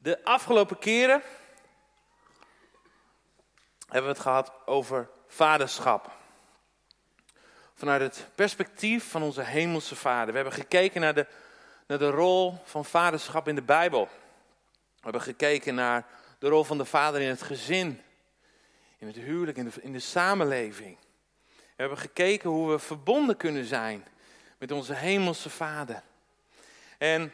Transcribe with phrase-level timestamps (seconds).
[0.00, 1.22] De afgelopen keren
[3.78, 6.10] hebben we het gehad over vaderschap.
[7.74, 10.28] Vanuit het perspectief van onze hemelse vader.
[10.28, 11.26] We hebben gekeken naar de,
[11.86, 14.04] naar de rol van vaderschap in de Bijbel.
[14.04, 16.06] We hebben gekeken naar
[16.38, 18.02] de rol van de vader in het gezin,
[18.98, 20.98] in het huwelijk, in de, in de samenleving.
[21.46, 24.06] We hebben gekeken hoe we verbonden kunnen zijn
[24.58, 26.02] met onze hemelse vader.
[26.98, 27.32] En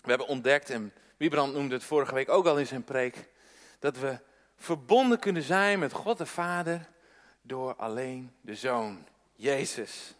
[0.00, 3.28] we hebben ontdekt, en Wiebrand noemde het vorige week ook al in zijn preek,
[3.78, 4.18] dat we
[4.56, 6.88] verbonden kunnen zijn met God de Vader
[7.42, 10.14] door alleen de Zoon, Jezus.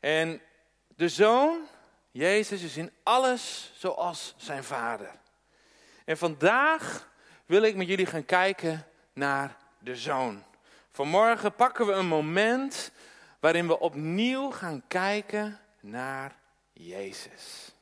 [0.00, 0.40] En
[0.96, 1.66] de Zoon,
[2.10, 5.10] Jezus, is in alles zoals zijn Vader.
[6.04, 7.08] En vandaag
[7.46, 10.44] wil ik met jullie gaan kijken naar de Zoon.
[10.90, 12.90] Vanmorgen pakken we een moment
[13.38, 16.36] waarin we opnieuw gaan kijken naar
[16.72, 17.74] Jezus.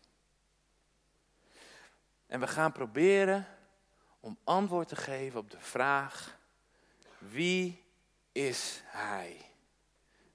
[2.29, 3.47] En we gaan proberen
[4.21, 6.39] om antwoord te geven op de vraag:
[7.19, 7.85] wie
[8.33, 9.37] is Hij?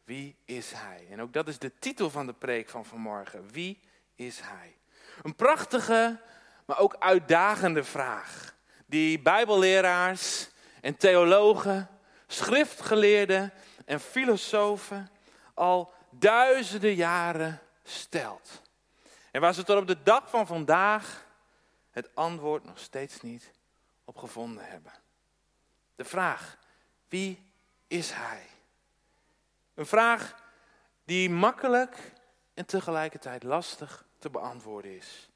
[0.03, 1.07] Wie is Hij?
[1.09, 3.47] En ook dat is de titel van de preek van vanmorgen.
[3.51, 3.79] Wie
[4.15, 4.75] is Hij?
[5.21, 6.19] Een prachtige,
[6.65, 8.55] maar ook uitdagende vraag.
[8.85, 10.49] Die Bijbelleraars
[10.81, 11.89] en theologen,
[12.27, 13.53] schriftgeleerden
[13.85, 15.09] en filosofen
[15.53, 18.61] al duizenden jaren stelt.
[19.31, 21.25] En waar ze tot op de dag van vandaag
[21.93, 23.51] het antwoord nog steeds niet
[24.05, 24.91] op gevonden hebben.
[25.95, 26.57] De vraag,
[27.07, 27.51] wie
[27.87, 28.45] is Hij?
[29.73, 30.43] Een vraag
[31.05, 32.11] die makkelijk
[32.53, 35.29] en tegelijkertijd lastig te beantwoorden is.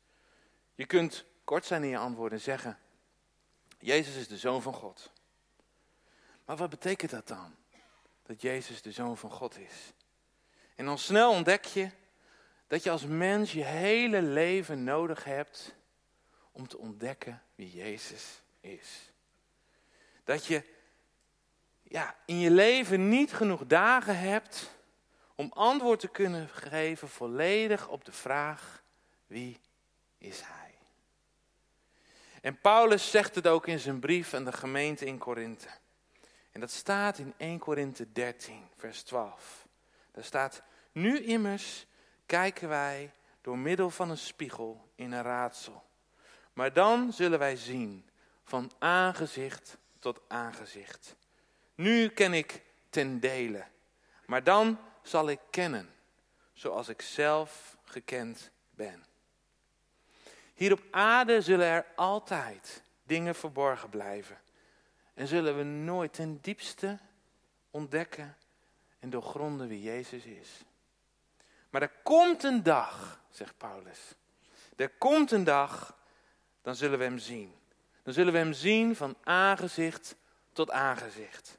[0.76, 2.80] Je kunt kort zijn in je antwoord en zeggen,
[3.80, 5.12] Jezus is de Zoon van God.
[6.46, 7.56] Maar wat betekent dat dan?
[8.24, 9.94] Dat Jezus de Zoon van God is.
[10.76, 11.90] En dan snel ontdek je
[12.68, 15.76] dat je als mens je hele leven nodig hebt
[16.58, 19.12] om te ontdekken wie Jezus is.
[20.24, 20.64] Dat je
[21.84, 24.70] ja, in je leven niet genoeg dagen hebt
[25.36, 28.84] om antwoord te kunnen geven volledig op de vraag
[29.28, 29.60] wie
[30.18, 30.76] is Hij.
[32.42, 35.68] En Paulus zegt het ook in zijn brief aan de gemeente in Korinthe.
[36.52, 39.68] En dat staat in 1 Korinthe 13, vers 12.
[40.12, 40.62] Daar staat,
[40.92, 41.86] nu immers
[42.26, 43.12] kijken wij
[43.42, 45.87] door middel van een spiegel in een raadsel.
[46.58, 48.10] Maar dan zullen wij zien
[48.44, 51.16] van aangezicht tot aangezicht.
[51.76, 53.66] Nu ken ik ten dele,
[54.26, 55.90] maar dan zal ik kennen,
[56.54, 59.06] zoals ik zelf gekend ben.
[60.54, 64.40] Hier op aarde zullen er altijd dingen verborgen blijven.
[65.14, 67.00] En zullen we nooit ten diepste
[67.72, 68.38] ontdekken
[69.00, 70.50] en doorgronden wie Jezus is.
[71.70, 74.00] Maar er komt een dag, zegt Paulus.
[74.76, 75.97] Er komt een dag,
[76.68, 77.56] dan zullen we hem zien.
[78.04, 80.16] Dan zullen we hem zien van aangezicht
[80.54, 81.58] tot aangezicht.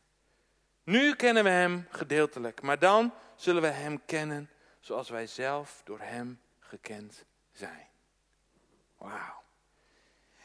[0.84, 6.00] Nu kennen we hem gedeeltelijk, maar dan zullen we hem kennen zoals wij zelf door
[6.00, 7.86] hem gekend zijn.
[8.96, 9.42] Wauw.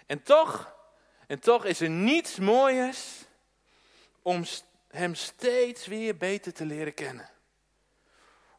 [0.06, 0.76] En toch,
[1.28, 3.26] en toch is er niets mooiers
[4.22, 4.44] om
[4.88, 7.30] hem steeds weer beter te leren kennen.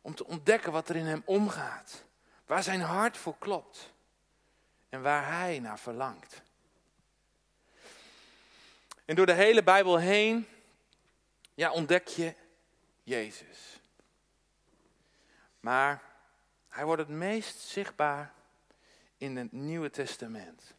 [0.01, 2.05] Om te ontdekken wat er in hem omgaat.
[2.47, 3.94] Waar zijn hart voor klopt.
[4.95, 6.43] En waar hij naar verlangt.
[9.05, 10.47] En door de hele Bijbel heen
[11.55, 12.35] ja, ontdek je
[13.03, 13.81] Jezus.
[15.61, 16.03] Maar
[16.69, 18.35] hij wordt het meest zichtbaar
[19.17, 20.75] in het Nieuwe Testament.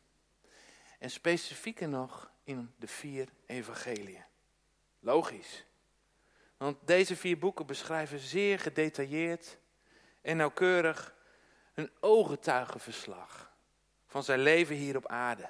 [1.00, 4.24] En specifieker nog in de vier evangeliën.
[5.00, 5.66] Logisch.
[6.58, 9.58] Want deze vier boeken beschrijven zeer gedetailleerd
[10.22, 11.16] en nauwkeurig
[11.74, 13.54] een ooggetuigenverslag
[14.16, 15.50] van zijn leven hier op aarde.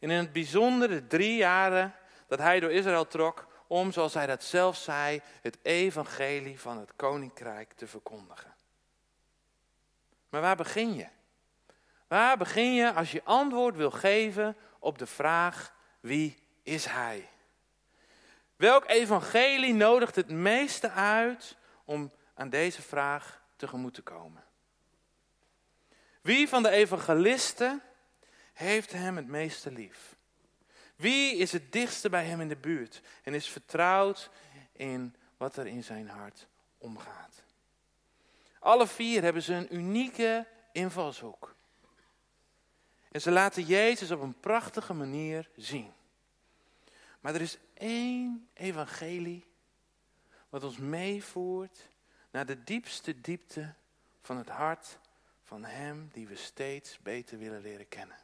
[0.00, 1.94] En in het bijzonder de drie jaren
[2.26, 6.92] dat hij door Israël trok om, zoals hij dat zelf zei, het evangelie van het
[6.96, 8.54] koninkrijk te verkondigen.
[10.28, 11.06] Maar waar begin je?
[12.08, 17.28] Waar begin je als je antwoord wil geven op de vraag wie is hij?
[18.56, 24.44] Welk evangelie nodigt het meeste uit om aan deze vraag tegemoet te komen?
[26.22, 27.82] Wie van de evangelisten
[28.52, 30.16] heeft hem het meeste lief?
[30.96, 34.30] Wie is het dichtste bij hem in de buurt en is vertrouwd
[34.72, 36.46] in wat er in zijn hart
[36.78, 37.42] omgaat?
[38.58, 41.54] Alle vier hebben ze een unieke invalshoek.
[43.10, 45.92] En ze laten Jezus op een prachtige manier zien.
[47.20, 49.46] Maar er is één evangelie
[50.48, 51.90] wat ons meevoert
[52.30, 53.74] naar de diepste diepte
[54.22, 54.98] van het hart
[55.52, 58.16] van Hem die we steeds beter willen leren kennen.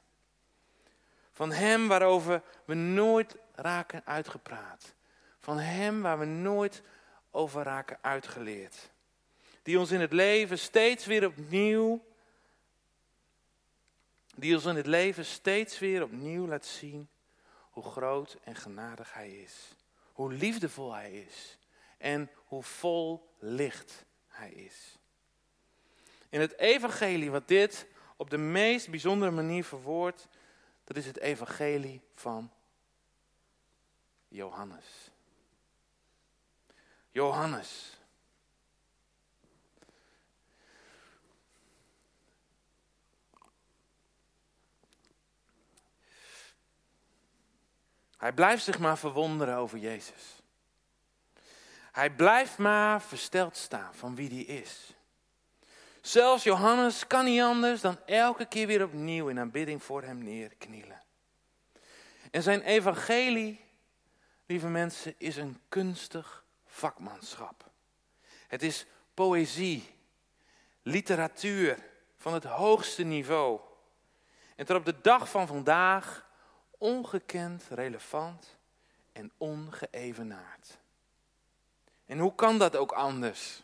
[1.32, 4.94] Van Hem waarover we nooit raken uitgepraat.
[5.38, 6.82] Van Hem waar we nooit
[7.30, 8.90] over raken uitgeleerd.
[9.62, 12.04] Die ons in het leven steeds weer opnieuw,
[14.34, 17.08] die ons in het leven steeds weer opnieuw laat zien
[17.70, 19.74] hoe groot en genadig Hij is.
[20.12, 21.58] Hoe liefdevol Hij is.
[21.98, 24.97] En hoe vol licht Hij is.
[26.28, 27.86] In het evangelie wat dit
[28.16, 30.28] op de meest bijzondere manier verwoordt,
[30.84, 32.50] dat is het evangelie van
[34.28, 35.10] Johannes.
[37.10, 37.98] Johannes.
[48.16, 50.42] Hij blijft zich maar verwonderen over Jezus.
[51.92, 54.97] Hij blijft maar versteld staan van wie hij is.
[56.00, 61.02] Zelfs Johannes kan niet anders dan elke keer weer opnieuw in aanbidding voor hem neerknielen.
[62.30, 63.60] En zijn evangelie,
[64.46, 67.70] lieve mensen, is een kunstig vakmanschap.
[68.48, 69.94] Het is poëzie,
[70.82, 71.78] literatuur
[72.16, 73.60] van het hoogste niveau.
[74.56, 76.26] En tot op de dag van vandaag
[76.78, 78.56] ongekend relevant
[79.12, 80.78] en ongeëvenaard.
[82.06, 83.62] En hoe kan dat ook anders?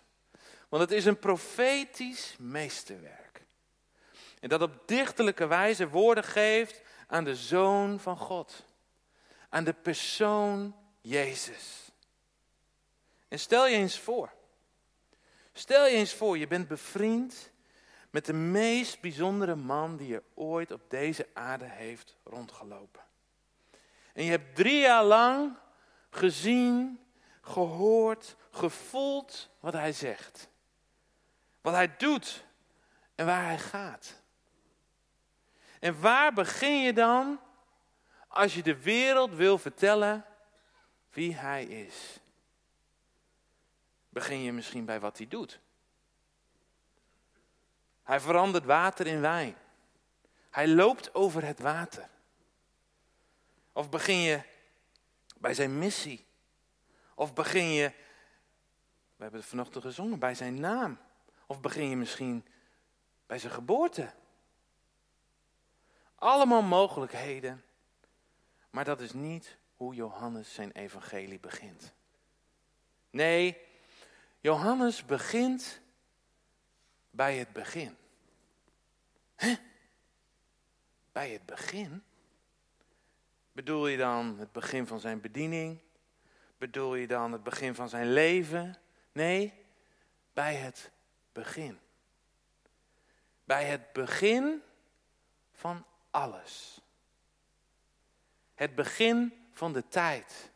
[0.74, 3.42] Want het is een profetisch meesterwerk.
[4.40, 8.66] En dat op dichterlijke wijze woorden geeft aan de Zoon van God.
[9.48, 11.90] Aan de persoon Jezus.
[13.28, 14.32] En stel je eens voor.
[15.52, 17.50] Stel je eens voor, je bent bevriend
[18.10, 23.02] met de meest bijzondere man die er ooit op deze aarde heeft rondgelopen.
[24.12, 25.56] En je hebt drie jaar lang
[26.10, 27.00] gezien,
[27.40, 30.52] gehoord, gevoeld wat hij zegt.
[31.64, 32.44] Wat hij doet
[33.14, 34.22] en waar hij gaat.
[35.80, 37.40] En waar begin je dan
[38.28, 40.24] als je de wereld wil vertellen
[41.10, 42.18] wie hij is?
[44.08, 45.60] Begin je misschien bij wat hij doet.
[48.02, 49.56] Hij verandert water in wijn.
[50.50, 52.08] Hij loopt over het water.
[53.72, 54.42] Of begin je
[55.38, 56.26] bij zijn missie?
[57.14, 57.88] Of begin je,
[59.16, 60.98] we hebben het vanochtend gezongen, bij zijn naam?
[61.46, 62.46] Of begin je misschien
[63.26, 64.12] bij zijn geboorte?
[66.14, 67.64] Allemaal mogelijkheden.
[68.70, 71.94] Maar dat is niet hoe Johannes zijn evangelie begint.
[73.10, 73.56] Nee,
[74.40, 75.80] Johannes begint
[77.10, 77.96] bij het begin.
[81.12, 82.02] Bij het begin?
[83.52, 85.78] Bedoel je dan het begin van zijn bediening?
[86.58, 88.76] Bedoel je dan het begin van zijn leven?
[89.12, 89.52] Nee,
[90.32, 90.90] bij het
[91.34, 91.80] begin.
[93.44, 94.62] Bij het begin
[95.52, 96.80] van alles.
[98.54, 100.50] Het begin van de tijd.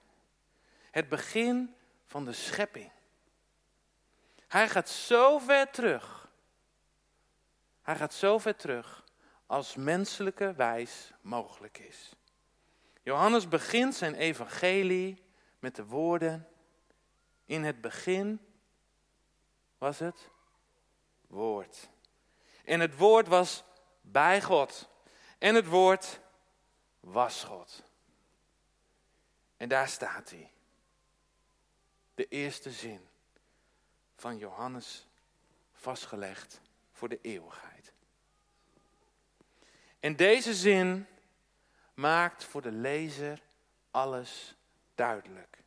[0.91, 1.75] Het begin
[2.07, 2.91] van de schepping.
[4.49, 6.31] Hij gaat zo ver terug.
[7.83, 9.05] Hij gaat zo ver terug
[9.47, 12.13] als menselijke wijs mogelijk is.
[13.03, 15.23] Johannes begint zijn evangelie
[15.59, 16.49] met de woorden:
[17.45, 18.41] In het begin
[19.79, 20.31] was het
[21.29, 21.89] woord.
[22.65, 23.65] En het woord was
[24.01, 24.89] bij God.
[25.39, 26.21] En het woord
[27.01, 27.83] was God.
[29.57, 30.51] En daar staat hij.
[32.15, 33.09] De eerste zin
[34.17, 35.07] van Johannes
[35.73, 36.61] vastgelegd
[36.93, 37.93] voor de eeuwigheid.
[40.01, 41.07] En deze zin
[41.95, 43.43] maakt voor de lezer
[43.91, 44.55] alles
[44.95, 45.59] duidelijk.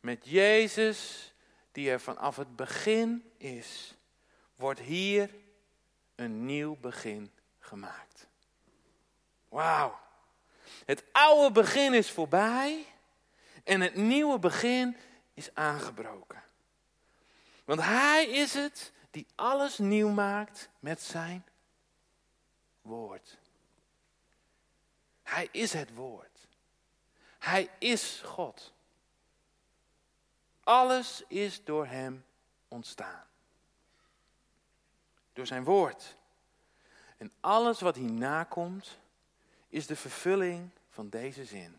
[0.00, 1.32] Met Jezus,
[1.72, 3.94] die er vanaf het begin is,
[4.56, 5.34] wordt hier
[6.14, 8.26] een nieuw begin gemaakt.
[9.48, 9.98] Wauw.
[10.84, 12.86] Het oude begin is voorbij
[13.64, 14.96] en het nieuwe begin
[15.34, 16.42] is aangebroken.
[17.64, 21.44] Want Hij is het die alles nieuw maakt met zijn
[22.82, 23.38] woord.
[25.22, 26.48] Hij is het woord.
[27.38, 28.72] Hij is God.
[30.64, 32.24] Alles is door Hem
[32.68, 33.24] ontstaan.
[35.34, 36.16] Door zijn woord.
[37.16, 38.98] En alles wat hierna komt,
[39.68, 41.78] is de vervulling van deze zin.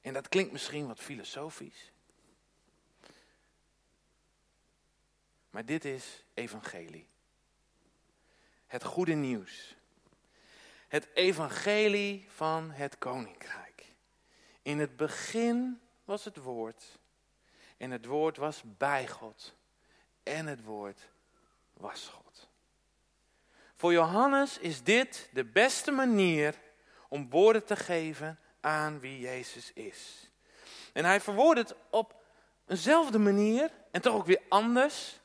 [0.00, 1.92] En dat klinkt misschien wat filosofisch.
[5.50, 7.06] Maar dit is evangelie.
[8.66, 9.76] Het goede nieuws.
[10.88, 13.84] Het evangelie van het koninkrijk.
[14.62, 16.98] In het begin was het woord.
[17.76, 19.54] En het woord was bij God.
[20.22, 21.08] En het woord
[21.80, 22.48] was God.
[23.76, 26.54] Voor Johannes is dit de beste manier
[27.08, 30.30] om woorden te geven aan wie Jezus is.
[30.92, 32.14] En hij verwoordt het op
[32.66, 35.20] eenzelfde manier en toch ook weer anders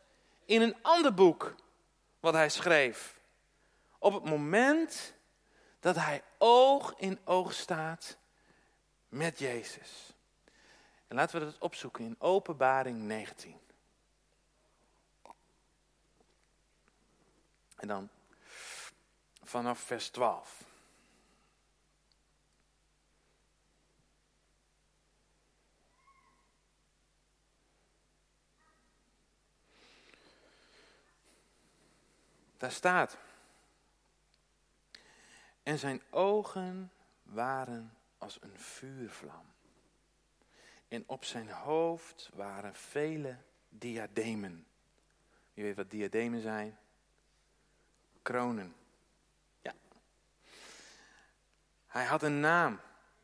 [0.45, 1.55] in een ander boek
[2.19, 3.19] wat hij schreef.
[4.00, 5.13] Op het moment
[5.79, 8.17] dat hij oog in oog staat
[9.09, 10.13] met Jezus.
[11.07, 13.59] En laten we dat opzoeken in Openbaring 19.
[17.86, 18.10] En dan
[19.44, 20.63] vanaf vers 12.
[32.58, 33.18] Daar staat.
[35.63, 36.92] En zijn ogen
[37.24, 39.46] waren als een vuurvlam.
[40.88, 43.38] En op zijn hoofd waren vele
[43.70, 44.68] diademen.
[45.54, 46.77] Je weet wat diademen zijn?
[48.25, 48.75] Kronen.
[49.62, 49.74] Ja.
[51.88, 52.79] Hij had een naam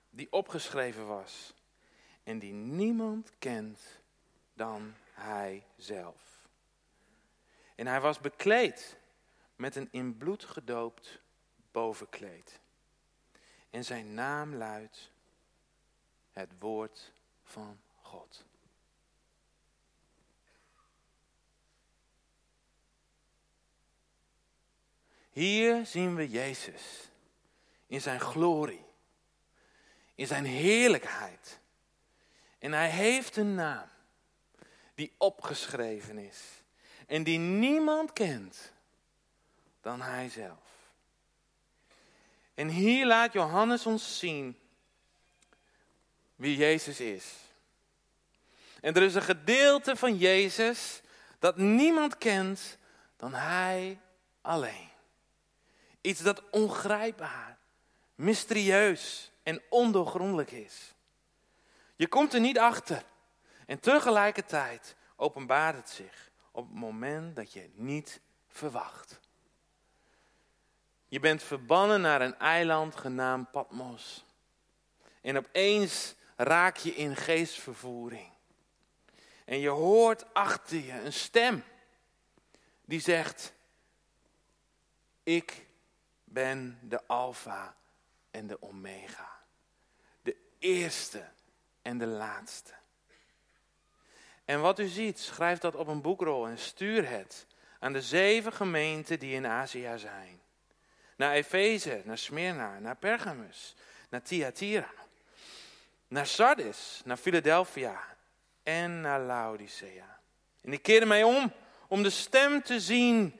[0.10, 1.54] die opgeschreven was
[2.24, 3.80] en die niemand kent
[4.54, 6.48] dan hij zelf.
[7.76, 8.98] En hij was bekleed
[9.56, 11.22] met een in bloed gedoopt
[11.72, 12.60] bovenkleed.
[13.70, 15.12] En zijn naam luidt
[16.32, 17.12] het woord
[17.44, 18.46] van God.
[25.32, 27.10] Hier zien we Jezus
[27.88, 28.86] in zijn glorie,
[30.16, 31.60] in zijn heerlijkheid.
[32.60, 33.88] En hij heeft een naam
[34.96, 36.40] die opgeschreven is
[37.08, 38.74] en die niemand kent
[39.82, 40.72] dan hij zelf.
[42.54, 44.60] En hier laat Johannes ons zien
[46.36, 47.26] wie Jezus is.
[48.82, 51.02] En er is een gedeelte van Jezus
[51.40, 52.78] dat niemand kent
[53.18, 54.00] dan Hij
[54.42, 54.91] alleen.
[56.02, 57.58] Iets dat ongrijpbaar,
[58.16, 60.94] mysterieus en ondoorgrondelijk is.
[61.96, 63.04] Je komt er niet achter.
[63.66, 69.20] En tegelijkertijd openbaart het zich op het moment dat je niet verwacht.
[71.08, 74.26] Je bent verbannen naar een eiland genaamd Patmos.
[75.22, 78.32] En opeens raak je in geestvervoering.
[79.46, 81.64] En je hoort achter je een stem
[82.86, 83.54] die zegt:
[85.24, 85.66] Ik
[86.32, 87.76] ben de Alpha
[88.32, 89.40] en de Omega.
[90.22, 91.30] De eerste
[91.82, 92.74] en de laatste.
[94.46, 97.46] En wat u ziet, schrijf dat op een boekrol en stuur het
[97.80, 100.42] aan de zeven gemeenten die in Azië zijn
[101.22, 103.76] naar Efeze, naar Smyrna, naar Pergamus,
[104.10, 104.92] naar Thyatira,
[106.08, 108.04] naar Sardis, naar Philadelphia
[108.64, 110.20] en naar Laodicea.
[110.62, 111.54] En ik keerde mij om
[111.88, 113.40] om de stem te zien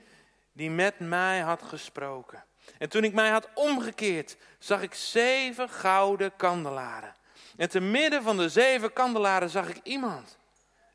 [0.52, 2.44] die met mij had gesproken.
[2.78, 7.14] En toen ik mij had omgekeerd, zag ik zeven gouden kandelaren.
[7.56, 10.38] En te midden van de zeven kandelaren zag ik iemand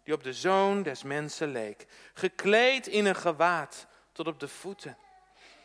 [0.03, 4.97] die op de zoon des mensen leek, gekleed in een gewaad tot op de voeten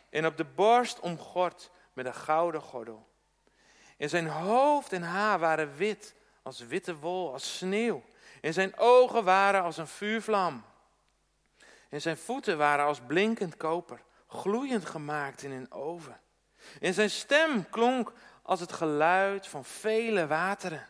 [0.09, 3.07] en op de borst omgord met een gouden gordel.
[3.97, 8.03] En zijn hoofd en haar waren wit, als witte wol, als sneeuw.
[8.41, 10.63] En zijn ogen waren als een vuurvlam.
[11.89, 14.01] En zijn voeten waren als blinkend koper,
[14.33, 16.19] gloeiend gemaakt in een oven.
[16.79, 20.87] En zijn stem klonk als het geluid van vele wateren.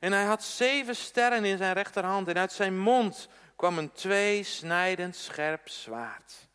[0.00, 5.16] En hij had zeven sterren in zijn rechterhand en uit zijn mond kwam een tweesnijdend
[5.16, 6.48] scherp zwaard.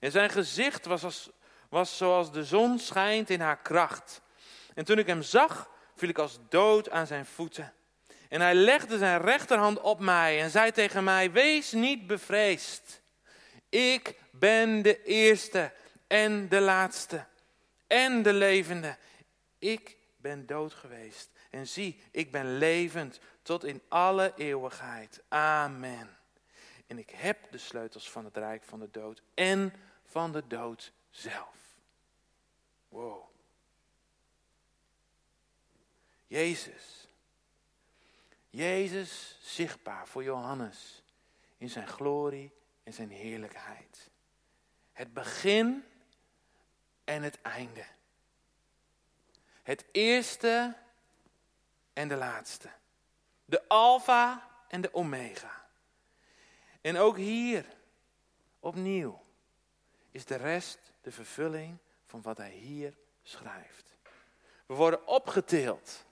[0.00, 1.30] En zijn gezicht was, als,
[1.68, 4.20] was zoals de zon schijnt in haar kracht.
[4.74, 7.72] En toen ik hem zag, viel ik als dood aan zijn voeten.
[8.28, 13.01] En hij legde zijn rechterhand op mij en zei tegen mij: Wees niet bevreesd.
[13.72, 15.72] Ik ben de eerste
[16.06, 17.26] en de laatste
[17.86, 18.96] en de levende.
[19.58, 21.30] Ik ben dood geweest.
[21.50, 25.22] En zie, ik ben levend tot in alle eeuwigheid.
[25.28, 26.16] Amen.
[26.86, 29.72] En ik heb de sleutels van het rijk van de dood en
[30.04, 31.56] van de dood zelf.
[32.88, 33.24] Wow.
[36.26, 37.08] Jezus.
[38.50, 41.02] Jezus zichtbaar voor Johannes
[41.58, 44.10] in zijn glorie en zijn heerlijkheid.
[44.92, 45.84] Het begin
[47.04, 47.84] en het einde.
[49.62, 50.76] Het eerste
[51.92, 52.70] en de laatste.
[53.44, 55.66] De alfa en de omega.
[56.80, 57.66] En ook hier
[58.60, 59.22] opnieuw
[60.10, 63.96] is de rest de vervulling van wat hij hier schrijft.
[64.66, 66.04] We worden opgetild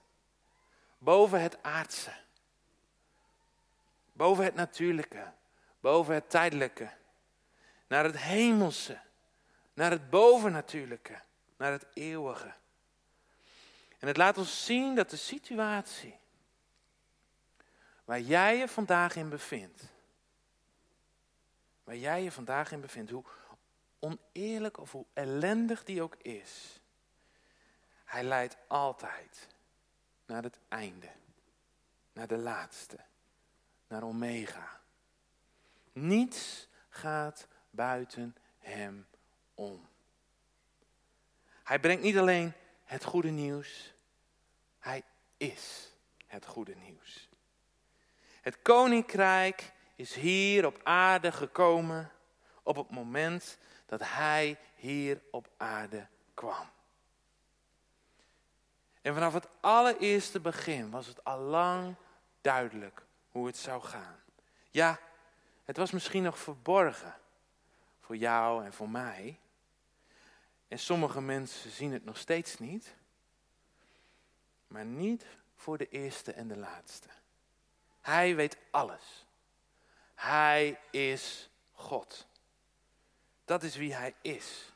[0.97, 2.13] boven het aardse,
[4.13, 5.31] boven het natuurlijke,
[5.81, 6.91] boven het tijdelijke,
[7.87, 8.99] naar het hemelse,
[9.73, 11.21] naar het bovennatuurlijke,
[11.57, 12.53] naar het eeuwige.
[13.99, 16.19] En het laat ons zien dat de situatie
[18.05, 19.83] waar jij je vandaag in bevindt,
[21.83, 23.23] waar jij je vandaag in bevindt, hoe
[23.99, 26.79] oneerlijk of hoe ellendig die ook is,
[28.05, 29.47] hij leidt altijd
[30.25, 31.09] naar het einde,
[32.13, 32.97] naar de laatste,
[33.87, 34.80] naar Omega.
[35.91, 39.07] Niets gaat buiten hem
[39.55, 39.89] om.
[41.63, 43.93] Hij brengt niet alleen het goede nieuws,
[44.79, 45.03] hij
[45.37, 45.93] is
[46.27, 47.29] het goede nieuws.
[48.41, 52.11] Het koninkrijk is hier op aarde gekomen
[52.63, 56.69] op het moment dat hij hier op aarde kwam.
[59.01, 61.95] En vanaf het allereerste begin was het al lang
[62.41, 64.19] duidelijk hoe het zou gaan.
[64.69, 64.99] Ja,
[65.71, 67.15] het was misschien nog verborgen
[67.99, 69.39] voor jou en voor mij.
[70.67, 72.95] En sommige mensen zien het nog steeds niet.
[74.67, 75.25] Maar niet
[75.55, 77.07] voor de eerste en de laatste.
[78.01, 79.25] Hij weet alles.
[80.15, 82.27] Hij is God.
[83.45, 84.73] Dat is wie hij is.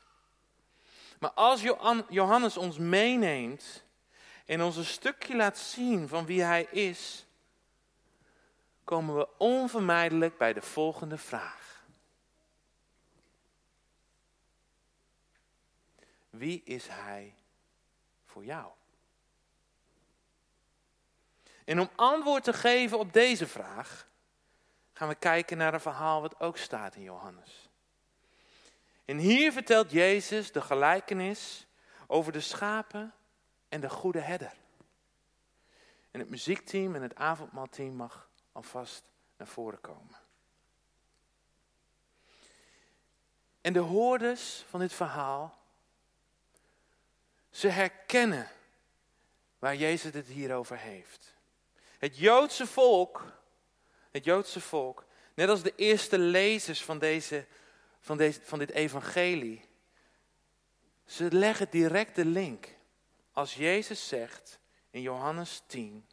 [1.18, 1.62] Maar als
[2.08, 3.84] Johannes ons meeneemt
[4.44, 7.25] en ons een stukje laat zien van wie hij is,
[8.86, 11.84] komen we onvermijdelijk bij de volgende vraag.
[16.30, 17.34] Wie is hij
[18.26, 18.72] voor jou?
[21.64, 24.08] En om antwoord te geven op deze vraag,
[24.92, 27.68] gaan we kijken naar een verhaal wat ook staat in Johannes.
[29.04, 31.66] En hier vertelt Jezus de gelijkenis
[32.06, 33.14] over de schapen
[33.68, 34.54] en de goede herder.
[36.10, 39.02] En het muziekteam en het avondmaalteam mag alvast
[39.36, 40.16] naar voren komen.
[43.60, 45.58] En de hoorders van dit verhaal,
[47.50, 48.50] ze herkennen
[49.58, 51.34] waar Jezus het hier over heeft.
[51.98, 53.32] Het Joodse volk,
[54.10, 57.46] het Joodse volk, net als de eerste lezers van, deze,
[58.00, 59.64] van, deze, van dit evangelie,
[61.04, 62.68] ze leggen direct de link.
[63.32, 64.58] Als Jezus zegt
[64.90, 66.06] in Johannes 10,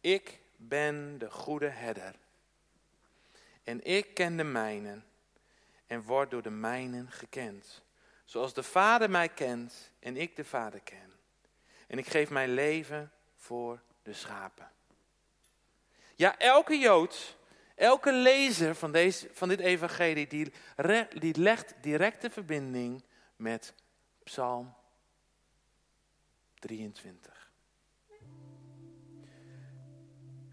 [0.00, 2.14] ik ben de goede herder.
[3.64, 5.04] En ik ken de mijnen
[5.86, 7.82] en word door de mijnen gekend.
[8.24, 11.12] Zoals de Vader mij kent en ik de Vader ken.
[11.86, 14.70] En ik geef mijn leven voor de schapen.
[16.14, 17.36] Ja, elke Jood,
[17.74, 20.52] elke lezer van, deze, van dit evangelie, die,
[21.18, 23.02] die legt directe verbinding
[23.36, 23.74] met
[24.22, 24.74] Psalm
[26.54, 27.37] 23.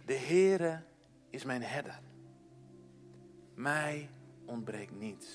[0.05, 0.83] De Heere
[1.29, 1.99] is mijn herder.
[3.55, 4.09] Mij
[4.45, 5.27] ontbreekt niets.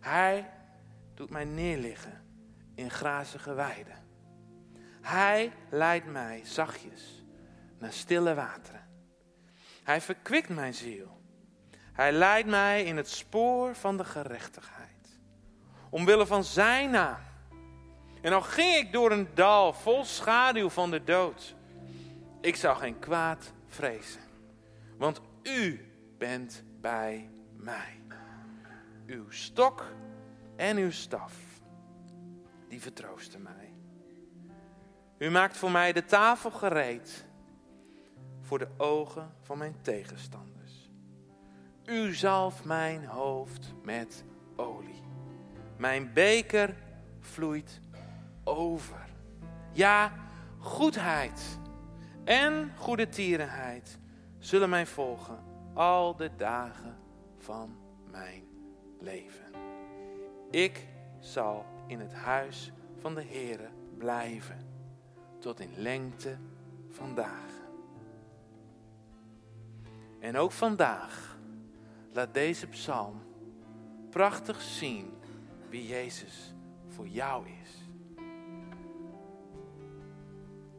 [0.00, 0.50] Hij
[1.14, 2.24] doet mij neerliggen
[2.74, 4.06] in grazige weiden.
[5.00, 7.24] Hij leidt mij zachtjes
[7.78, 8.88] naar stille wateren.
[9.84, 11.22] Hij verkwikt mijn ziel.
[11.92, 15.18] Hij leidt mij in het spoor van de gerechtigheid.
[15.90, 17.20] Omwille van zijn naam.
[18.22, 21.56] En al ging ik door een dal vol schaduw van de dood.
[22.48, 24.20] Ik zou geen kwaad vrezen.
[24.96, 28.00] Want u bent bij mij.
[29.06, 29.84] Uw stok
[30.56, 31.34] en uw staf,
[32.68, 33.74] die vertroosten mij.
[35.18, 37.26] U maakt voor mij de tafel gereed
[38.40, 40.90] voor de ogen van mijn tegenstanders.
[41.84, 44.24] U zalft mijn hoofd met
[44.56, 45.02] olie.
[45.76, 46.76] Mijn beker
[47.20, 47.80] vloeit
[48.44, 49.06] over.
[49.72, 50.12] Ja,
[50.58, 51.58] goedheid
[52.28, 53.98] en goede tierenheid
[54.38, 55.38] zullen mij volgen
[55.74, 56.96] al de dagen
[57.38, 57.76] van
[58.10, 58.44] mijn
[59.00, 59.46] leven.
[60.50, 60.86] Ik
[61.20, 64.66] zal in het huis van de Heere blijven
[65.38, 66.38] tot in lengte
[66.90, 67.64] van dagen.
[70.20, 71.38] En ook vandaag
[72.12, 73.22] laat deze psalm
[74.10, 75.12] prachtig zien
[75.68, 76.54] wie Jezus
[76.88, 77.77] voor jou is.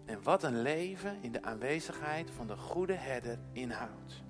[0.10, 4.24] En wat een leven in de aanwezigheid van de goede herder inhoudt.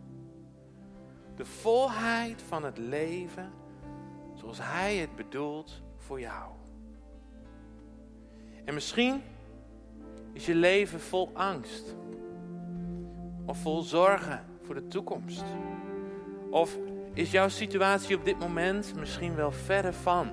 [1.35, 3.51] De volheid van het leven
[4.33, 6.51] zoals Hij het bedoelt voor jou.
[8.65, 9.21] En misschien
[10.33, 11.95] is je leven vol angst
[13.45, 15.43] of vol zorgen voor de toekomst?
[16.49, 16.77] Of
[17.13, 20.31] is jouw situatie op dit moment misschien wel verre van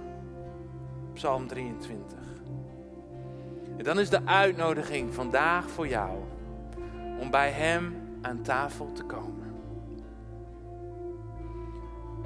[1.12, 2.35] Psalm 23?
[3.76, 6.18] En dan is de uitnodiging vandaag voor jou
[7.20, 9.54] om bij Hem aan tafel te komen.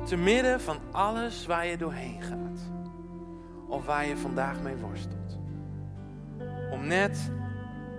[0.04, 2.60] Te midden van alles waar je doorheen gaat,
[3.66, 5.38] of waar je vandaag mee worstelt.
[6.70, 7.30] Om net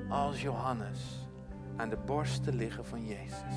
[0.09, 1.27] als Johannes
[1.75, 3.55] aan de borst te liggen van Jezus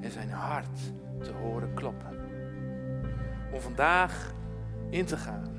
[0.00, 0.78] en zijn hart
[1.22, 2.18] te horen kloppen.
[3.52, 4.32] Om vandaag
[4.90, 5.52] in te gaan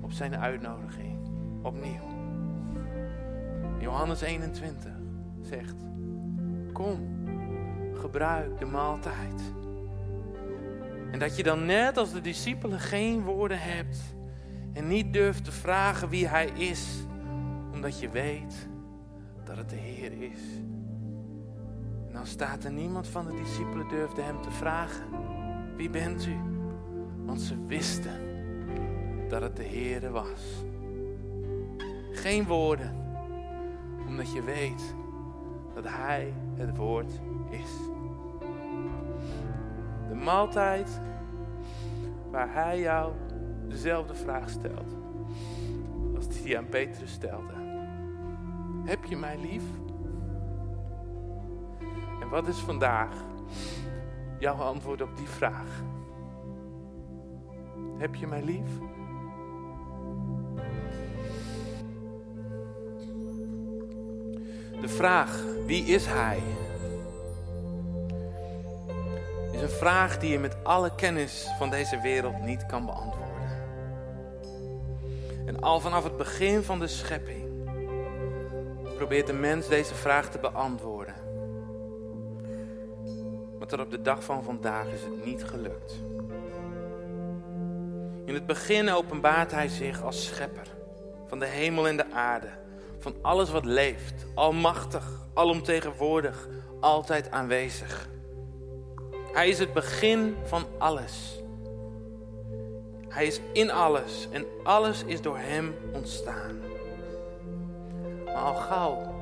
[0.00, 1.18] op zijn uitnodiging
[1.62, 2.15] opnieuw.
[3.86, 4.92] Johannes 21
[5.42, 5.74] zegt:
[6.72, 6.98] Kom,
[7.94, 9.42] gebruik de maaltijd.
[11.10, 13.98] En dat je dan net als de discipelen geen woorden hebt
[14.72, 17.06] en niet durft te vragen wie Hij is,
[17.72, 18.68] omdat je weet
[19.44, 20.40] dat het de Heer is.
[22.06, 25.06] En dan staat er niemand van de discipelen durfde Hem te vragen:
[25.76, 26.36] Wie bent u?
[27.24, 28.20] Want ze wisten
[29.28, 30.64] dat het de Heer was.
[32.12, 33.05] Geen woorden,
[34.06, 34.94] omdat je weet
[35.74, 37.70] dat Hij het woord is.
[40.08, 41.00] De maaltijd
[42.30, 43.12] waar Hij jou
[43.68, 44.96] dezelfde vraag stelt
[46.16, 47.54] als die aan Petrus stelde.
[48.84, 49.64] Heb je mij lief?
[52.20, 53.14] En wat is vandaag
[54.38, 55.82] jouw antwoord op die vraag?
[57.98, 58.68] Heb je mij lief?
[64.86, 66.42] De vraag, wie is Hij?
[69.52, 73.50] Is een vraag die je met alle kennis van deze wereld niet kan beantwoorden.
[75.46, 77.44] En al vanaf het begin van de schepping
[78.96, 81.14] probeert de mens deze vraag te beantwoorden.
[83.58, 85.94] Maar tot op de dag van vandaag is het niet gelukt.
[88.24, 90.66] In het begin openbaart hij zich als schepper
[91.26, 92.48] van de hemel en de aarde,
[92.98, 96.48] van alles wat leeft, almachtig, alomtegenwoordig,
[96.80, 98.08] altijd aanwezig.
[99.32, 101.40] Hij is het begin van alles.
[103.08, 106.60] Hij is in alles en alles is door Hem ontstaan.
[108.24, 109.14] Maar al gauw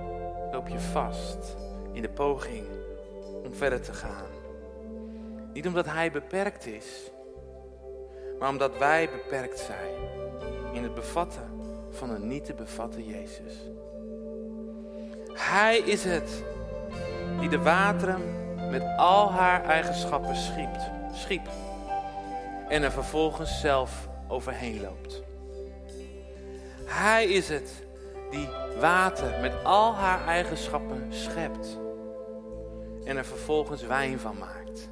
[0.53, 1.57] loop je vast
[1.93, 2.67] in de poging
[3.45, 4.31] om verder te gaan.
[5.53, 7.11] Niet omdat Hij beperkt is,
[8.39, 9.95] maar omdat wij beperkt zijn
[10.73, 11.54] in het bevatten
[11.95, 13.53] van een niet te bevatten Jezus.
[15.33, 16.45] Hij is het
[17.41, 18.23] die de wateren
[18.71, 20.77] met al haar eigenschappen schiep.
[21.13, 21.49] schiep
[22.69, 25.23] en er vervolgens zelf overheen loopt.
[26.85, 27.85] Hij is het
[28.31, 28.49] die
[28.81, 31.79] water met al haar eigenschappen schept
[33.05, 34.89] en er vervolgens wijn van maakt.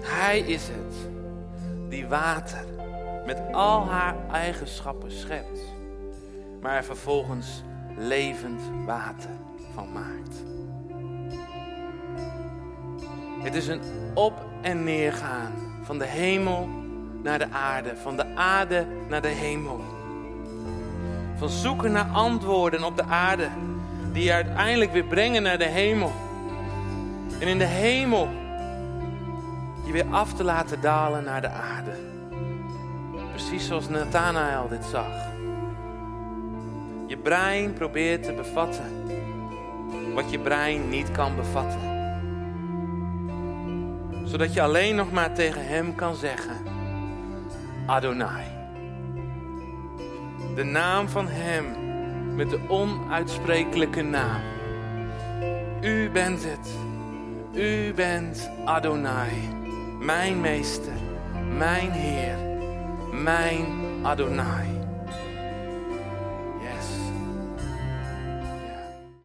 [0.00, 0.94] Hij is het
[1.88, 2.64] die water
[3.28, 5.60] met al haar eigenschappen schept,
[6.60, 7.62] maar er vervolgens
[7.96, 9.30] levend water
[9.74, 10.42] van maakt.
[13.42, 13.80] Het is een
[14.14, 16.68] op- en neergaan van de hemel
[17.22, 19.80] naar de aarde, van de aarde naar de hemel.
[21.36, 23.48] Van zoeken naar antwoorden op de aarde,
[24.12, 26.12] die je uiteindelijk weer brengen naar de hemel.
[27.40, 28.28] En in de hemel
[29.86, 32.08] je weer af te laten dalen naar de aarde.
[33.48, 35.32] Precies zoals Nathanael dit zag.
[37.06, 39.04] Je brein probeert te bevatten
[40.14, 41.80] wat je brein niet kan bevatten
[44.24, 46.56] zodat je alleen nog maar tegen hem kan zeggen:
[47.86, 48.44] Adonai.
[50.54, 51.64] De naam van hem
[52.34, 54.42] met de onuitsprekelijke naam.
[55.80, 56.68] U bent het.
[57.54, 59.32] U bent Adonai,
[60.00, 60.92] mijn meester,
[61.56, 62.47] mijn Heer,
[63.22, 63.66] mijn
[64.02, 64.77] Adonai.